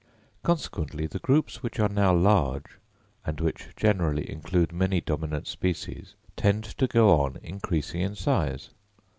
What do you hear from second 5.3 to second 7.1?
species, tend to